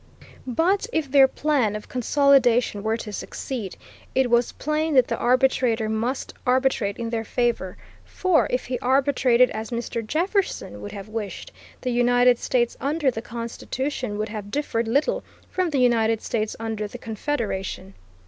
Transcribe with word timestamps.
But 0.47 0.87
if 0.91 1.11
their 1.11 1.27
plan 1.27 1.75
of 1.75 1.87
consolidation 1.87 2.81
were 2.81 2.97
to 2.97 3.13
succeed, 3.13 3.77
it 4.15 4.31
was 4.31 4.51
plain 4.53 4.95
that 4.95 5.07
the 5.07 5.17
arbitrator 5.17 5.87
must 5.87 6.33
arbitrate 6.43 6.97
in 6.97 7.11
their 7.11 7.23
favor, 7.23 7.77
for 8.03 8.47
if 8.49 8.65
he 8.65 8.79
arbitrated 8.79 9.51
as 9.51 9.69
Mr. 9.69 10.03
Jefferson 10.03 10.81
would 10.81 10.91
have 10.91 11.07
wished, 11.07 11.51
the 11.81 11.91
United 11.91 12.39
States 12.39 12.75
under 12.81 13.11
the 13.11 13.21
Constitution 13.21 14.17
would 14.17 14.29
have 14.29 14.49
differed 14.49 14.87
little 14.87 15.23
from 15.51 15.69
the 15.69 15.77
United 15.77 16.19
States 16.23 16.55
under 16.59 16.87
the 16.87 16.97
Confederation. 16.97 17.93